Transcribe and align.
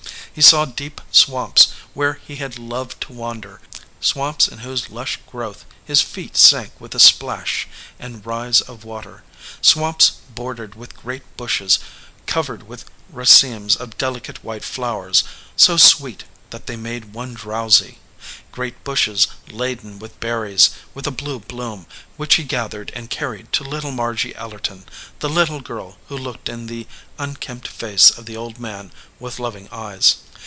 He 0.33 0.39
saw 0.41 0.63
deep 0.63 1.01
swamps 1.11 1.73
where 1.93 2.13
he 2.13 2.37
had 2.37 2.57
loved 2.57 3.01
to 3.01 3.11
wander, 3.11 3.59
swamps 3.99 4.47
in 4.47 4.59
whose 4.59 4.89
lush 4.89 5.19
growth 5.27 5.65
his 5.83 5.99
feet 6.01 6.37
sank 6.37 6.71
with 6.79 6.95
a 6.95 7.01
splash 7.01 7.67
and 7.99 8.25
rise 8.25 8.61
of 8.61 8.85
water, 8.85 9.23
swamps 9.61 10.09
bordered 10.33 10.73
with 10.73 10.95
great 10.95 11.23
bushes 11.35 11.79
coy 12.27 12.43
47 12.43 12.55
EDGEWATER 12.55 12.59
PEOPLE 12.61 12.65
ered 12.65 12.69
with 12.69 12.91
racemes 13.11 13.75
of 13.75 13.97
delicate 13.97 14.41
white 14.41 14.63
flowers, 14.63 15.25
so 15.57 15.75
sweet 15.75 16.23
that 16.51 16.65
they 16.65 16.77
made 16.77 17.11
one 17.13 17.33
drowsy, 17.33 17.97
great 18.51 18.83
bushes 18.83 19.27
laden 19.49 19.97
with 19.97 20.19
berries 20.19 20.69
with 20.93 21.07
a 21.07 21.11
blue 21.11 21.39
bloom, 21.39 21.85
which 22.17 22.35
he 22.35 22.43
gathered 22.43 22.91
and 22.95 23.09
carried 23.09 23.51
to 23.51 23.63
little 23.63 23.91
Margy 23.91 24.33
Ellerton, 24.35 24.83
the 25.19 25.29
little 25.29 25.61
girl 25.61 25.97
who 26.09 26.17
looked 26.17 26.47
in 26.49 26.67
the 26.67 26.85
unkempt 27.17 27.67
face 27.67 28.09
of 28.11 28.25
the 28.27 28.37
old 28.37 28.59
man 28.59 28.91
with 29.19 29.39
loving 29.39 29.67
eyes. 29.71 30.15